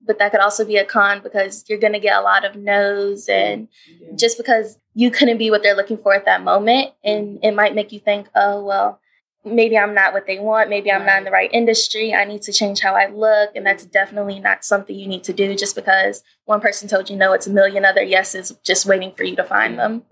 but 0.06 0.20
that 0.20 0.32
could 0.32 0.40
also 0.40 0.66
be 0.66 0.78
a 0.78 0.86
con 0.86 1.22
because 1.22 1.66
you're 1.68 1.80
going 1.80 1.94
to 1.94 2.00
get 2.00 2.18
a 2.18 2.22
lot 2.22 2.46
of 2.46 2.56
no's 2.56 3.28
and 3.30 3.68
just 4.16 4.38
because 4.38 4.78
you 4.96 5.12
couldn't 5.12 5.38
be 5.38 5.52
what 5.52 5.62
they're 5.64 5.76
looking 5.76 5.98
for 5.98 6.14
at 6.14 6.26
that 6.26 6.44
moment 6.44 6.92
and 7.04 7.40
it 7.44 7.54
might 7.54 7.76
make 7.76 7.92
you 7.92 8.00
think 8.00 8.28
oh 8.36 8.64
well 8.64 9.00
maybe 9.46 9.78
i'm 9.78 9.94
not 9.94 10.14
what 10.14 10.26
they 10.28 10.40
want 10.40 10.70
maybe 10.70 10.92
i'm 10.92 11.06
not 11.06 11.18
in 11.20 11.24
the 11.24 11.32
right 11.32 11.50
industry 11.54 12.14
i 12.14 12.26
need 12.26 12.42
to 12.42 12.52
change 12.52 12.80
how 12.82 12.94
i 12.96 13.08
look 13.08 13.52
and 13.56 13.66
that's 13.66 13.86
definitely 13.86 14.40
not 14.40 14.66
something 14.66 14.96
you 14.98 15.08
need 15.08 15.24
to 15.24 15.32
do 15.34 15.56
just 15.56 15.76
because 15.76 16.24
one 16.46 16.60
person 16.60 16.88
told 16.90 17.10
you 17.10 17.16
no 17.16 17.32
it's 17.34 17.48
a 17.48 17.50
million 17.52 17.86
other 17.86 18.04
yeses 18.04 18.52
just 18.64 18.86
waiting 18.86 19.12
for 19.16 19.24
you 19.24 19.36
to 19.36 19.44
find 19.44 19.78
them 19.80 20.04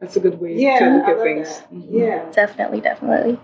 That's 0.00 0.16
a 0.16 0.20
good 0.20 0.40
way 0.40 0.54
Yeah, 0.56 0.78
to 0.78 0.96
look 0.96 1.08
at 1.08 1.22
things. 1.22 1.48
that. 1.48 1.72
Mhm. 1.72 1.88
Yeah. 1.90 2.30
definitely 2.32 2.80
definitely 2.80 3.40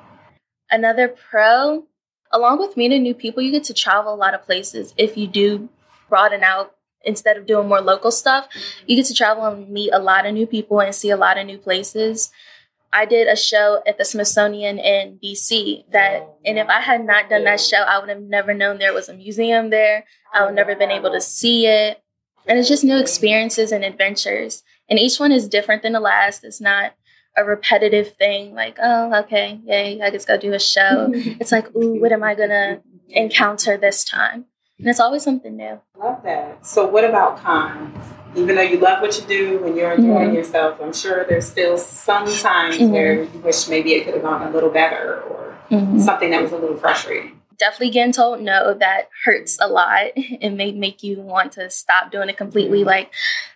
another 0.70 1.08
pro 1.08 1.84
along 2.30 2.58
with 2.58 2.76
meeting 2.76 3.02
new 3.02 3.14
people 3.14 3.42
you 3.42 3.50
get 3.50 3.64
to 3.64 3.74
travel 3.74 4.14
a 4.14 4.16
lot 4.16 4.34
of 4.34 4.42
places 4.42 4.94
if 4.96 5.16
you 5.16 5.26
do 5.26 5.68
broaden 6.12 6.42
out 6.52 6.72
instead 7.04 7.36
of 7.36 7.46
doing 7.46 7.68
more 7.68 7.80
local 7.80 8.10
stuff 8.10 8.44
mm-hmm. 8.48 8.84
you 8.86 8.96
get 8.96 9.06
to 9.06 9.14
travel 9.14 9.44
and 9.46 9.70
meet 9.70 9.90
a 9.92 9.98
lot 10.10 10.26
of 10.26 10.34
new 10.34 10.46
people 10.46 10.80
and 10.80 10.94
see 10.94 11.10
a 11.10 11.22
lot 11.24 11.38
of 11.38 11.46
new 11.46 11.58
places. 11.58 12.30
I 12.94 13.06
did 13.06 13.26
a 13.26 13.36
show 13.36 13.82
at 13.86 13.96
the 13.96 14.04
smithsonian 14.04 14.78
in 14.78 15.18
dc 15.24 15.90
that 15.92 16.20
oh, 16.22 16.36
and 16.44 16.58
if 16.58 16.68
i 16.68 16.80
had 16.80 17.06
not 17.12 17.30
done 17.30 17.44
that 17.44 17.60
show 17.60 17.78
i 17.78 17.98
would 17.98 18.10
have 18.10 18.20
never 18.20 18.52
known 18.52 18.78
there 18.78 18.92
was 18.92 19.08
a 19.08 19.14
museum 19.14 19.70
there. 19.70 20.04
I 20.34 20.44
would 20.44 20.54
never 20.54 20.74
been 20.76 20.90
able 20.98 21.12
to 21.12 21.20
see 21.20 21.66
it. 21.66 22.02
And 22.46 22.58
it's 22.58 22.68
just 22.68 22.84
new 22.84 22.98
experiences 22.98 23.72
and 23.72 23.84
adventures. 23.84 24.62
And 24.88 24.98
each 24.98 25.18
one 25.18 25.32
is 25.32 25.48
different 25.48 25.82
than 25.82 25.92
the 25.92 26.00
last. 26.00 26.44
It's 26.44 26.60
not 26.60 26.94
a 27.36 27.44
repetitive 27.44 28.14
thing 28.16 28.54
like 28.54 28.76
oh 28.82 29.20
okay 29.20 29.58
yay 29.64 30.02
i 30.02 30.10
just 30.10 30.28
go 30.28 30.36
do 30.36 30.52
a 30.52 30.60
show. 30.60 31.10
It's 31.40 31.52
like 31.52 31.74
ooh 31.74 31.98
what 32.00 32.12
am 32.12 32.22
i 32.22 32.34
gonna 32.34 32.82
encounter 33.08 33.78
this 33.78 34.04
time 34.04 34.46
and 34.78 34.88
it's 34.88 35.00
always 35.00 35.22
something 35.22 35.56
new 35.56 35.80
Love 35.98 36.22
that. 36.24 36.66
So, 36.66 36.86
what 36.86 37.04
about 37.04 37.38
cons? 37.38 37.96
Even 38.34 38.56
though 38.56 38.62
you 38.62 38.78
love 38.78 39.00
what 39.02 39.16
you 39.20 39.24
do 39.26 39.64
and 39.64 39.76
you're 39.76 39.92
enjoying 39.92 40.30
Mhm. 40.30 40.34
yourself, 40.34 40.80
I'm 40.82 40.92
sure 40.92 41.24
there's 41.28 41.46
still 41.46 41.76
some 41.78 42.24
times 42.26 42.78
Mhm. 42.78 42.90
where 42.90 43.22
you 43.22 43.38
wish 43.44 43.68
maybe 43.68 43.92
it 43.94 44.04
could 44.04 44.14
have 44.14 44.22
gone 44.22 44.42
a 44.42 44.50
little 44.50 44.70
better 44.70 45.20
or 45.30 45.54
something 45.98 46.30
that 46.30 46.42
was 46.42 46.52
a 46.52 46.56
little 46.56 46.76
frustrating. 46.76 47.38
definitely 47.58 47.90
getting 47.90 48.10
told 48.12 48.40
no 48.40 48.74
that 48.74 49.08
hurts 49.24 49.56
a 49.60 49.68
lot 49.68 50.06
and 50.42 50.56
may 50.56 50.72
make 50.72 51.02
you 51.04 51.20
want 51.20 51.52
to 51.52 51.70
stop 51.70 52.10
doing 52.10 52.28
it 52.28 52.36
completely 52.36 52.82
Mhm. 52.82 52.86
like 52.86 53.10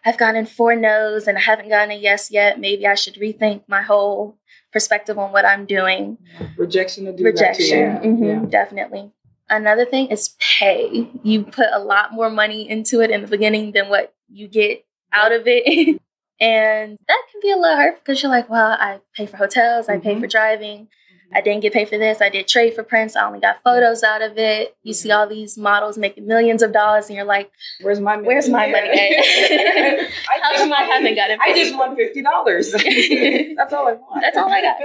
i've 0.04 0.16
gotten 0.18 0.46
four 0.46 0.76
no's 0.76 1.26
and 1.26 1.36
i 1.36 1.40
haven't 1.40 1.68
gotten 1.68 1.90
a 1.90 1.94
yes 1.94 2.30
yet 2.30 2.60
maybe 2.60 2.86
i 2.86 2.94
should 2.94 3.14
rethink 3.14 3.62
my 3.66 3.82
whole 3.82 4.36
perspective 4.72 5.18
on 5.18 5.32
what 5.32 5.44
i'm 5.44 5.64
doing 5.66 6.18
Rejection 6.56 7.06
to 7.06 7.12
do 7.12 7.24
rejection 7.24 7.94
that 7.94 8.02
too. 8.04 8.08
Mhm, 8.10 8.42
Yeah. 8.44 8.48
definitely 8.48 9.10
another 9.48 9.84
thing 9.84 10.08
is 10.08 10.34
pay 10.58 11.08
you 11.22 11.44
put 11.44 11.66
a 11.72 11.78
lot 11.78 12.12
more 12.12 12.30
money 12.30 12.68
into 12.68 13.00
it 13.00 13.10
in 13.10 13.22
the 13.22 13.28
beginning 13.28 13.72
than 13.72 13.88
what 13.88 14.14
you 14.28 14.48
get 14.48 14.84
out 15.12 15.32
of 15.32 15.42
it 15.46 16.00
and 16.40 16.98
that 17.08 17.22
can 17.30 17.40
be 17.40 17.50
a 17.50 17.56
little 17.56 17.76
hurt 17.76 17.98
because 18.04 18.22
you're 18.22 18.30
like 18.30 18.48
well 18.50 18.72
i 18.80 18.98
pay 19.14 19.26
for 19.26 19.36
hotels 19.36 19.88
i 19.88 19.98
pay 19.98 20.14
Mhm. 20.14 20.20
for 20.20 20.26
driving 20.26 20.88
I 21.34 21.40
didn't 21.40 21.62
get 21.62 21.72
paid 21.72 21.88
for 21.88 21.98
this. 21.98 22.20
I 22.20 22.28
did 22.28 22.46
trade 22.46 22.74
for 22.74 22.84
prints. 22.84 23.16
I 23.16 23.26
only 23.26 23.40
got 23.40 23.56
photos 23.64 24.04
out 24.04 24.22
of 24.22 24.38
it. 24.38 24.76
You 24.84 24.94
see 24.94 25.10
all 25.10 25.26
these 25.26 25.58
models 25.58 25.98
making 25.98 26.24
millions 26.24 26.62
of 26.62 26.72
dollars, 26.72 27.08
and 27.08 27.16
you're 27.16 27.24
like, 27.24 27.50
Where's 27.82 27.98
my 27.98 28.14
money? 28.14 28.28
Where's 28.28 28.48
my 28.48 28.68
money 28.70 28.88
how 30.40 30.52
just 30.52 30.62
come 30.62 30.72
I 30.72 30.82
haven't 30.84 31.16
gotten 31.16 31.38
I 31.42 31.52
just 31.52 31.76
want 31.76 31.96
fifty 31.98 32.22
dollars. 32.22 32.70
That's 32.70 33.72
all 33.72 33.88
I 33.88 33.94
want. 33.94 34.20
That's 34.22 34.36
all 34.36 34.48
I 34.48 34.62
got. 34.62 34.76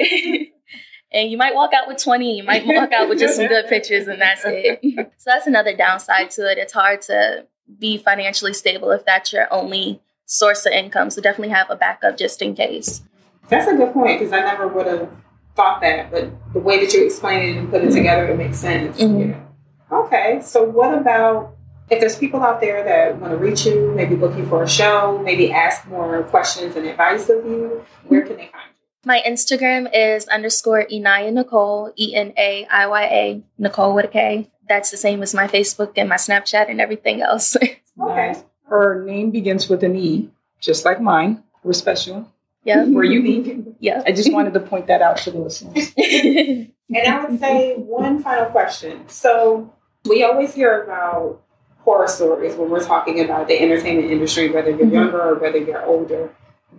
And 1.11 1.29
you 1.31 1.37
might 1.37 1.53
walk 1.55 1.71
out 1.73 1.87
with 1.87 1.97
20. 1.97 2.37
You 2.37 2.43
might 2.43 2.65
walk 2.65 2.91
out 2.91 3.09
with 3.09 3.19
just 3.19 3.35
some 3.35 3.47
good 3.47 3.67
pictures, 3.67 4.07
and 4.07 4.21
that's 4.21 4.41
it. 4.45 4.79
So 5.17 5.29
that's 5.31 5.45
another 5.47 5.75
downside 5.75 6.31
to 6.31 6.49
it. 6.51 6.57
It's 6.57 6.73
hard 6.73 7.01
to 7.03 7.45
be 7.79 7.97
financially 7.97 8.53
stable 8.53 8.91
if 8.91 9.05
that's 9.05 9.31
your 9.31 9.47
only 9.53 10.01
source 10.25 10.65
of 10.65 10.71
income. 10.73 11.09
So 11.11 11.21
definitely 11.21 11.53
have 11.53 11.69
a 11.69 11.75
backup 11.75 12.17
just 12.17 12.41
in 12.41 12.55
case. 12.55 13.01
That's 13.49 13.67
a 13.67 13.75
good 13.75 13.93
point 13.93 14.19
because 14.19 14.33
I 14.33 14.39
never 14.41 14.67
would 14.67 14.87
have 14.87 15.09
thought 15.55 15.81
that, 15.81 16.09
but 16.11 16.29
the 16.53 16.59
way 16.59 16.83
that 16.83 16.93
you 16.93 17.05
explain 17.05 17.49
it 17.49 17.57
and 17.59 17.69
put 17.69 17.83
it 17.83 17.91
together, 17.91 18.25
it 18.27 18.37
makes 18.37 18.57
sense. 18.57 18.99
Mhm. 18.99 19.29
Yeah. 19.29 19.97
Okay, 19.97 20.39
so 20.41 20.63
what 20.63 20.93
about 20.97 21.53
if 21.89 21.99
there's 21.99 22.17
people 22.17 22.41
out 22.41 22.61
there 22.61 22.83
that 22.83 23.19
want 23.19 23.31
to 23.33 23.37
reach 23.37 23.65
you, 23.65 23.91
maybe 23.93 24.15
looking 24.15 24.47
for 24.47 24.63
a 24.63 24.67
show, 24.69 25.19
maybe 25.23 25.51
ask 25.51 25.85
more 25.87 26.23
questions 26.23 26.75
and 26.77 26.87
advice 26.87 27.27
of 27.29 27.45
you, 27.45 27.83
where 28.07 28.21
can 28.21 28.37
they 28.37 28.47
find 28.47 28.63
you? 28.69 28.70
My 29.03 29.21
Instagram 29.27 29.89
is 29.93 30.27
underscore 30.27 30.85
Enaiya 30.85 31.31
Nikole, 31.33 31.91
E 31.97 32.13
N 32.15 32.33
A 32.37 32.65
I 32.69 32.85
Y 32.87 33.03
A, 33.03 33.43
Nicole 33.57 33.95
with 33.95 34.05
a 34.05 34.07
K. 34.09 34.51
That's 34.69 34.91
the 34.91 34.97
same 34.97 35.23
as 35.23 35.33
my 35.33 35.47
Facebook 35.47 35.93
and 35.97 36.07
my 36.07 36.15
Snapchat 36.17 36.69
and 36.69 36.79
everything 36.79 37.21
else. 37.21 37.55
Nice. 37.97 38.41
Her 38.69 39.03
name 39.03 39.31
begins 39.31 39.67
with 39.69 39.83
an 39.83 39.97
E, 39.97 40.29
just 40.61 40.85
like 40.85 41.01
mine. 41.01 41.43
We're 41.61 41.73
special. 41.73 42.31
yeah. 42.63 42.85
We're 42.85 43.03
unique. 43.03 43.65
Yeah. 43.79 44.01
I 44.07 44.13
just 44.13 44.31
wanted 44.31 44.53
to 44.53 44.61
point 44.61 44.87
that 44.87 45.01
out 45.01 45.17
to 45.17 45.31
the 45.31 45.39
listeners. 45.39 45.91
And 46.93 47.07
I 47.07 47.23
would 47.25 47.39
say 47.39 47.75
one 47.75 48.23
final 48.23 48.45
question. 48.45 49.07
So 49.07 49.71
we 50.05 50.23
always 50.23 50.53
hear 50.53 50.83
about 50.83 51.41
horror 51.79 52.07
stories 52.07 52.55
when 52.55 52.69
we're 52.69 52.83
talking 52.83 53.19
about 53.19 53.47
the 53.49 53.59
entertainment 53.61 54.09
industry, 54.11 54.49
whether 54.49 54.71
you're 54.71 54.87
Mhm. 54.87 54.93
younger 54.93 55.21
or 55.21 55.35
whether 55.35 55.57
you're 55.57 55.85
older. 55.85 56.29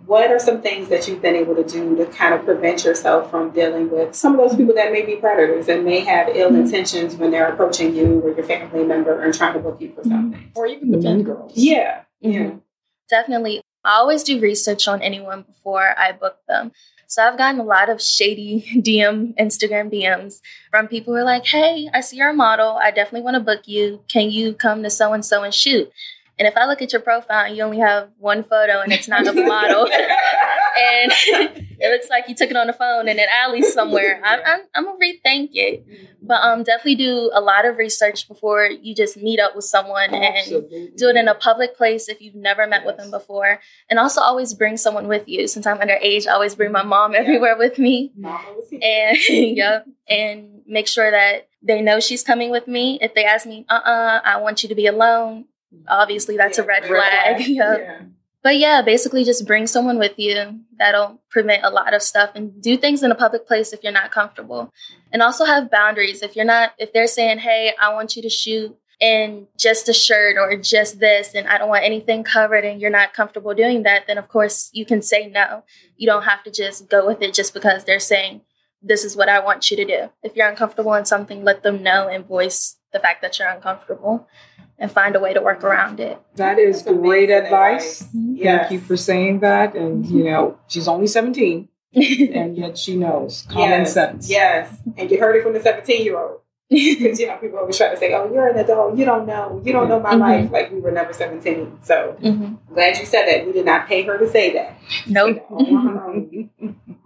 What 0.05 0.31
are 0.31 0.39
some 0.39 0.61
things 0.61 0.89
that 0.89 1.07
you've 1.07 1.21
been 1.21 1.35
able 1.35 1.55
to 1.55 1.63
do 1.63 1.95
to 1.95 2.05
kind 2.07 2.33
of 2.33 2.43
prevent 2.43 2.83
yourself 2.83 3.29
from 3.31 3.51
dealing 3.51 3.89
with 3.89 4.13
some 4.15 4.37
of 4.37 4.39
those 4.49 4.57
people 4.57 4.75
that 4.75 4.91
may 4.91 5.05
be 5.05 5.15
predators 5.15 5.69
and 5.69 5.85
may 5.85 6.01
have 6.01 6.27
ill 6.35 6.49
Mhm. 6.51 6.61
intentions 6.65 7.15
when 7.15 7.31
they're 7.31 7.47
approaching 7.47 7.95
you 7.95 8.19
or 8.21 8.31
your 8.33 8.43
family 8.43 8.83
member 8.83 9.21
and 9.21 9.33
trying 9.33 9.53
to 9.53 9.59
book 9.59 9.77
you 9.79 9.93
for 9.95 10.03
something? 10.03 10.51
Or 10.55 10.67
even 10.67 10.91
the 10.91 10.97
mean 10.97 11.23
girls. 11.23 11.53
Yeah. 11.55 12.01
Yeah. 12.19 12.39
Mhm. 12.39 12.61
Definitely. 13.09 13.61
I 13.85 13.95
always 13.97 14.23
do 14.23 14.39
research 14.39 14.87
on 14.87 15.01
anyone 15.01 15.43
before 15.43 15.93
I 15.97 16.11
book 16.11 16.37
them. 16.47 16.71
So 17.07 17.21
I've 17.23 17.37
gotten 17.37 17.59
a 17.59 17.63
lot 17.63 17.89
of 17.89 18.01
shady 18.01 18.61
DM, 18.81 19.35
Instagram 19.39 19.89
DMs 19.91 20.41
from 20.71 20.87
people 20.87 21.13
who 21.13 21.19
are 21.19 21.23
like, 21.23 21.45
hey, 21.45 21.89
I 21.93 22.01
see 22.01 22.17
you're 22.17 22.29
a 22.29 22.33
model. 22.33 22.77
I 22.81 22.91
definitely 22.91 23.21
want 23.21 23.35
to 23.35 23.39
book 23.41 23.67
you. 23.67 24.01
Can 24.07 24.31
you 24.31 24.53
come 24.53 24.83
to 24.83 24.89
so 24.89 25.13
and 25.13 25.23
so 25.23 25.43
and 25.43 25.53
shoot? 25.53 25.91
And 26.39 26.47
if 26.47 26.57
I 26.57 26.65
look 26.65 26.81
at 26.81 26.91
your 26.91 27.01
profile 27.01 27.45
and 27.45 27.55
you 27.55 27.63
only 27.63 27.79
have 27.79 28.09
one 28.17 28.43
photo 28.43 28.81
and 28.81 28.91
it's 28.91 29.07
not 29.07 29.27
a 29.27 29.33
model, 29.33 29.85
and 30.77 31.11
it 31.79 31.91
looks 31.91 32.09
like 32.09 32.27
you 32.27 32.33
took 32.33 32.49
it 32.49 32.55
on 32.55 32.67
the 32.67 32.73
phone 32.73 33.07
in 33.07 33.19
an 33.19 33.27
alley 33.43 33.61
somewhere, 33.61 34.19
I'm, 34.23 34.39
I'm, 34.45 34.59
I'm 34.73 34.85
gonna 34.85 34.97
rethink 34.97 35.49
it. 35.53 35.85
But 36.25 36.41
um, 36.41 36.63
definitely 36.63 36.95
do 36.95 37.29
a 37.33 37.41
lot 37.41 37.65
of 37.65 37.77
research 37.77 38.27
before 38.27 38.65
you 38.65 38.95
just 38.95 39.17
meet 39.17 39.39
up 39.39 39.55
with 39.55 39.65
someone 39.65 40.13
and 40.13 40.23
Absolutely. 40.23 40.91
do 40.95 41.09
it 41.09 41.17
in 41.17 41.27
a 41.27 41.35
public 41.35 41.75
place 41.75 42.07
if 42.07 42.21
you've 42.21 42.35
never 42.35 42.65
met 42.65 42.85
with 42.85 42.97
them 42.97 43.11
before. 43.11 43.59
And 43.89 43.99
also 43.99 44.21
always 44.21 44.53
bring 44.53 44.77
someone 44.77 45.07
with 45.07 45.27
you. 45.27 45.47
Since 45.47 45.67
I'm 45.67 45.77
underage, 45.79 46.25
I 46.25 46.31
always 46.31 46.55
bring 46.55 46.71
my 46.71 46.83
mom 46.83 47.13
everywhere 47.15 47.57
with 47.57 47.77
me. 47.77 48.11
And 48.81 49.17
yep. 49.29 49.85
And 50.09 50.61
make 50.67 50.87
sure 50.87 51.09
that 51.09 51.47
they 51.61 51.81
know 51.81 51.99
she's 51.99 52.23
coming 52.23 52.51
with 52.51 52.67
me. 52.67 52.99
If 53.01 53.13
they 53.13 53.23
ask 53.23 53.45
me, 53.45 53.65
uh 53.69 53.73
uh 53.73 54.21
I 54.23 54.37
want 54.37 54.63
you 54.63 54.69
to 54.69 54.75
be 54.75 54.87
alone. 54.87 55.45
Obviously 55.87 56.37
that's 56.37 56.57
a 56.57 56.63
red 56.63 56.83
red 56.83 56.89
flag. 56.89 57.37
flag. 57.37 57.47
Yep. 57.47 57.79
Yeah. 57.79 58.01
But 58.43 58.57
yeah, 58.57 58.81
basically 58.81 59.23
just 59.23 59.47
bring 59.47 59.67
someone 59.67 59.97
with 59.97 60.19
you. 60.19 60.59
That'll 60.77 61.21
prevent 61.29 61.63
a 61.63 61.69
lot 61.69 61.93
of 61.93 62.01
stuff 62.01 62.31
and 62.35 62.61
do 62.61 62.75
things 62.75 63.01
in 63.01 63.09
a 63.09 63.15
public 63.15 63.47
place 63.47 63.71
if 63.71 63.81
you're 63.83 63.93
not 63.93 64.11
comfortable. 64.11 64.73
And 65.13 65.21
also 65.21 65.45
have 65.45 65.71
boundaries. 65.71 66.21
If 66.21 66.35
you're 66.35 66.43
not, 66.43 66.73
if 66.77 66.91
they're 66.91 67.07
saying, 67.07 67.39
hey, 67.39 67.73
I 67.79 67.93
want 67.93 68.17
you 68.17 68.21
to 68.21 68.29
shoot 68.29 68.77
in 68.99 69.47
just 69.57 69.87
a 69.87 69.93
shirt 69.93 70.37
or 70.37 70.57
just 70.57 70.99
this, 70.99 71.33
and 71.33 71.47
I 71.47 71.57
don't 71.57 71.69
want 71.69 71.85
anything 71.85 72.23
covered, 72.23 72.65
and 72.65 72.81
you're 72.81 72.89
not 72.89 73.13
comfortable 73.13 73.53
doing 73.53 73.83
that, 73.83 74.07
then 74.07 74.17
of 74.17 74.27
course 74.27 74.69
you 74.73 74.85
can 74.85 75.01
say 75.01 75.27
no. 75.27 75.63
You 75.95 76.07
don't 76.07 76.23
have 76.23 76.43
to 76.43 76.51
just 76.51 76.89
go 76.89 77.07
with 77.07 77.21
it 77.21 77.33
just 77.33 77.53
because 77.53 77.85
they're 77.85 77.99
saying, 77.99 78.41
this 78.81 79.05
is 79.05 79.15
what 79.15 79.29
I 79.29 79.39
want 79.39 79.71
you 79.71 79.77
to 79.77 79.85
do. 79.85 80.09
If 80.21 80.35
you're 80.35 80.49
uncomfortable 80.49 80.93
in 80.95 81.05
something, 81.05 81.45
let 81.45 81.63
them 81.63 81.81
know 81.81 82.09
and 82.09 82.25
voice 82.25 82.75
the 82.91 82.99
fact 82.99 83.21
that 83.21 83.39
you're 83.39 83.47
uncomfortable 83.47 84.27
and 84.83 84.91
find 84.91 85.15
a 85.15 85.19
way 85.19 85.33
to 85.33 85.41
work 85.41 85.63
around 85.63 86.01
it. 86.01 86.19
That 86.35 86.59
is 86.59 86.83
That's 86.83 86.97
great 86.97 87.29
amazing 87.29 87.45
advice. 87.45 88.01
advice. 88.01 88.13
Yes. 88.13 88.59
Thank 88.59 88.71
you 88.73 88.79
for 88.85 88.97
saying 88.97 89.39
that. 89.39 89.75
And, 89.75 90.05
you 90.05 90.25
know, 90.25 90.59
she's 90.67 90.89
only 90.89 91.07
17, 91.07 91.69
and 91.93 92.57
yet 92.57 92.77
she 92.77 92.97
knows 92.97 93.47
common 93.49 93.69
Yes. 93.69 93.93
sense. 93.93 94.29
Yes. 94.29 94.75
And 94.97 95.09
you 95.09 95.17
heard 95.21 95.37
it 95.37 95.43
from 95.43 95.53
the 95.53 95.61
17 95.61 96.03
year 96.03 96.19
old. 96.19 96.39
Because, 96.69 97.19
you 97.19 97.27
know, 97.27 97.37
people 97.37 97.59
always 97.59 97.77
try 97.77 97.89
to 97.91 97.97
say, 97.97 98.13
oh, 98.13 98.29
you're 98.33 98.47
an 98.49 98.57
adult. 98.57 98.97
You 98.97 99.05
don't 99.05 99.25
know. 99.25 99.61
You 99.63 99.71
don't 99.71 99.87
know 99.87 99.99
my 100.01 100.15
Mhm. 100.15 100.19
life. 100.19 100.51
Like, 100.51 100.71
we 100.71 100.81
were 100.81 100.91
never 100.91 101.13
17. 101.13 101.77
So, 101.83 102.17
Mhm. 102.21 102.57
glad 102.73 102.97
you 102.97 103.05
said 103.05 103.25
that. 103.27 103.45
We 103.45 103.53
did 103.53 103.65
not 103.65 103.87
pay 103.87 104.01
her 104.03 104.17
to 104.17 104.27
say 104.27 104.51
that. 104.53 104.73
Nope. 105.07 105.45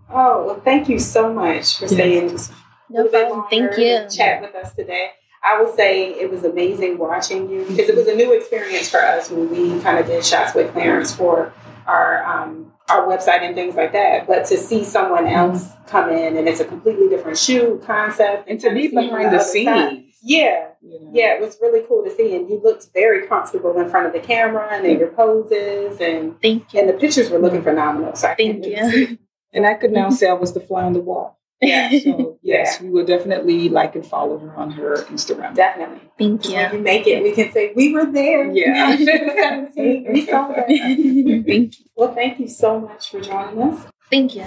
oh, 0.09 0.45
well, 0.45 0.61
thank 0.63 0.89
you 0.89 0.97
so 0.99 1.31
much 1.33 1.77
for 1.77 1.85
Yes. 1.85 1.93
staying 1.93 2.29
just 2.29 2.51
No 2.89 3.07
problem. 3.09 3.43
Thank 3.51 3.77
you. 3.77 3.97
to 3.99 4.09
chat 4.09 4.41
with 4.41 4.55
us 4.55 4.73
today. 4.73 5.11
I 5.47 5.61
will 5.61 5.71
say 5.73 6.09
it 6.11 6.29
was 6.29 6.43
amazing 6.43 6.97
watching 6.97 7.49
you 7.49 7.61
because 7.65 7.89
it 7.89 7.95
was 7.95 8.07
a 8.07 8.15
new 8.15 8.33
experience 8.33 8.89
for 8.89 9.01
us 9.03 9.29
when 9.31 9.49
we 9.49 9.79
kind 9.81 9.97
of 9.99 10.05
did 10.07 10.25
shots 10.25 10.53
with 10.53 10.71
Clarence 10.73 11.15
for 11.15 11.53
our 11.87 12.23
um, 12.25 12.73
our 12.89 13.05
website 13.07 13.41
and 13.41 13.55
things 13.55 13.75
like 13.75 13.91
that. 13.93 14.27
But 14.27 14.45
to 14.45 14.57
see 14.57 14.83
someone 14.83 15.27
else 15.27 15.69
come 15.87 16.09
in 16.09 16.37
and 16.37 16.47
it's 16.47 16.59
a 16.59 16.65
completely 16.65 17.07
different 17.09 17.37
shoot 17.37 17.81
concept 17.83 18.49
And 18.49 18.59
to 18.61 18.67
kind 18.67 18.77
be 18.77 18.87
behind 18.89 19.25
the 19.25 19.27
other 19.27 19.39
side. 19.39 19.89
scenes. 19.89 20.15
yeah, 20.23 20.67
you 20.81 20.99
know. 21.01 21.11
yeah, 21.13 21.33
it 21.35 21.41
was 21.41 21.57
really 21.61 21.83
cool 21.87 22.03
to 22.03 22.09
see, 22.15 22.35
and 22.35 22.49
you 22.49 22.59
looked 22.63 22.87
very 22.93 23.27
comfortable 23.27 23.77
in 23.79 23.89
front 23.89 24.07
of 24.07 24.13
the 24.13 24.19
camera 24.19 24.67
and 24.71 24.85
in 24.85 24.99
your 24.99 25.09
poses, 25.11 25.99
and 26.01 26.39
Thank 26.41 26.73
you. 26.73 26.79
and 26.81 26.89
the 26.89 26.93
pictures 26.93 27.29
were 27.29 27.39
looking 27.39 27.61
phenomenal. 27.63 28.15
So 28.15 28.27
I 28.29 28.35
can't 28.35 28.63
Thank 28.63 28.95
you. 29.09 29.17
And 29.53 29.65
I 29.65 29.73
could 29.75 29.91
now 29.91 30.09
say 30.09 30.27
I 30.29 30.33
was 30.33 30.53
the 30.53 30.59
fly 30.59 30.83
on 30.83 30.91
the 30.93 30.99
wall. 30.99 31.36
Yeah, 31.61 31.89
So, 31.99 32.37
yes, 32.43 32.79
we 32.81 32.89
will 32.89 33.05
definitely 33.05 33.69
like 33.69 33.95
and 33.95 34.05
follow 34.05 34.37
her 34.37 34.55
on 34.55 34.71
her 34.71 34.97
Instagram. 35.05 35.55
definitely. 35.55 36.01
Thank 36.19 36.47
you. 36.49 36.55
When 36.55 36.71
you. 36.71 36.77
you 36.77 36.83
make 36.83 37.07
it, 37.07 37.23
we 37.23 37.31
can 37.31 37.51
say 37.51 37.73
we 37.75 37.93
were 37.93 38.05
there. 38.05 38.51
Yeah. 38.51 38.95
17. 38.95 40.07
We 40.13 40.25
saw 40.25 40.49
that. 40.49 40.67
Thank 40.67 41.79
you. 41.79 41.85
Well, 41.95 42.13
thank 42.13 42.39
you 42.39 42.47
so 42.47 42.79
much 42.79 43.09
for 43.09 43.21
joining 43.21 43.61
us. 43.61 43.85
Thank 44.11 44.35
you. 44.35 44.45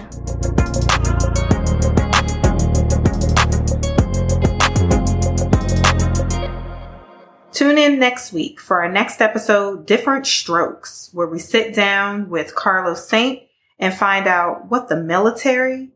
Tune 7.52 7.76
in 7.76 7.98
next 7.98 8.32
week 8.32 8.60
for 8.60 8.80
our 8.82 8.90
next 8.90 9.20
episode, 9.20 9.84
Different 9.84 10.26
Strokes, 10.26 11.10
where 11.12 11.26
we 11.26 11.38
sit 11.38 11.74
down 11.74 12.30
with 12.30 12.54
Carlos 12.54 13.06
Saint 13.06 13.42
and 13.78 13.92
find 13.92 14.26
out 14.26 14.70
what 14.70 14.88
the 14.88 14.96
military, 14.96 15.90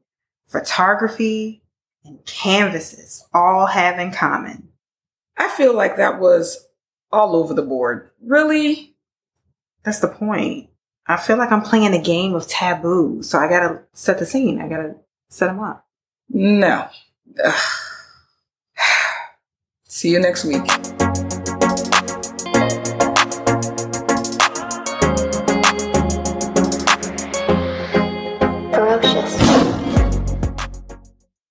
photography, 0.47 1.63
and 2.05 2.25
canvases 2.27 3.27
all 3.33 3.67
have 3.67 3.99
in 3.99 4.13
common. 4.13 4.69
I 5.37 5.49
feel 5.49 5.75
like 5.75 5.97
that 5.97 6.21
was 6.21 6.67
all 7.11 7.37
over 7.37 7.55
the 7.55 7.63
board. 7.63 8.11
Really? 8.23 8.95
That's 9.85 10.01
the 10.01 10.09
point. 10.09 10.69
I 11.07 11.17
feel 11.17 11.37
like 11.37 11.53
I'm 11.53 11.63
playing 11.63 11.95
a 11.95 12.01
game 12.01 12.35
of 12.35 12.49
taboo, 12.49 13.23
so 13.23 13.39
I 13.39 13.49
gotta 13.49 13.83
set 13.93 14.19
the 14.19 14.27
scene. 14.27 14.61
I 14.61 14.69
gotta 14.69 14.97
set 15.29 15.47
them 15.49 15.61
up. 15.61 15.87
No. 16.29 16.89
See 19.89 20.11
you 20.11 20.19
next 20.19 20.45
week. 20.45 20.65